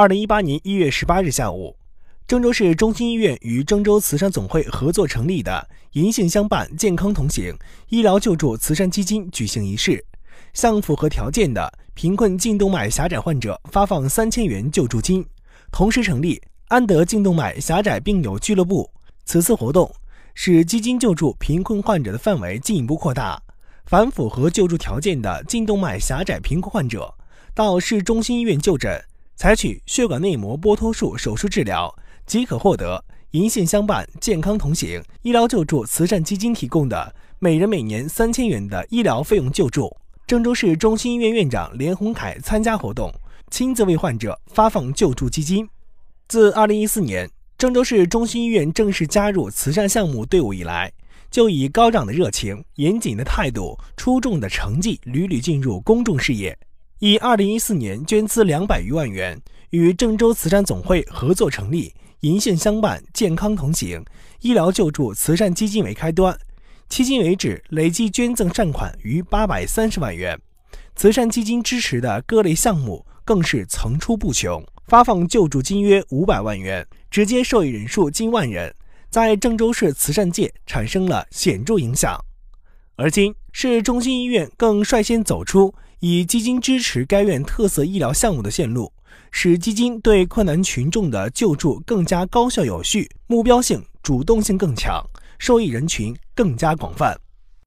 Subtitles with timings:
[0.00, 1.76] 二零一八年一月十八日下午，
[2.26, 7.54] 郑州市中心医院与郑州慈善总会合作成立的“银杏相伴，健康同行”
[7.90, 10.02] 医疗救助慈善基金举行仪式，
[10.54, 15.22] 向符合条件的贫困颈动脉狭窄患者发放三千元救助金，
[15.70, 18.90] 同时成立安德颈动脉狭窄病友俱乐部。
[19.26, 19.94] 此次活动
[20.32, 23.38] 使基金救助贫困患者的范围进一步扩大，
[23.84, 27.14] 凡符合救助条件的颈动脉狭窄贫困患者，
[27.54, 28.98] 到市中心医院就诊。
[29.40, 31.90] 采取血管内膜剥脱术手术治疗，
[32.26, 39.96] 即可获得“银杏相伴，健康同行”医疗救助慈善基金提供的每人每年三千元的医疗费用救助。
[40.26, 43.10] 郑州市中心医院院长连洪凯参加活动，
[43.50, 45.66] 亲自为患者发放救助基金。
[46.28, 47.26] 自二零一四年
[47.56, 50.92] 郑州市中心医院正式加入慈善项目队伍以来，
[51.30, 56.54] 就以高涨的热情、严谨的态度、出众的成绩，屡屡进入公众视野。
[57.00, 59.40] 以二零一四年捐资两百余万元，
[59.70, 64.04] 与郑州慈善总会合作成立“银杏相伴，健康同行”
[64.42, 66.38] 医疗救助慈善基金为开端，
[66.90, 70.38] 迄今为止累计捐赠善款逾八百三十万元，
[70.94, 78.74] 慈善基金支持的各类项目更是层出不穷，发放救助金约五百万元，直接受益人数近万人，
[79.08, 82.22] 在郑州市慈善界产生了显著影响。
[82.96, 85.74] 而今，市中心医院更率先走出。
[86.00, 88.90] 以基金支持该院特色医疗项目的线路，
[89.30, 95.04] 使基金对困难群众的救助更加高效有序、目标性、主动性更强，
[95.38, 97.14] 受益人群更加广泛。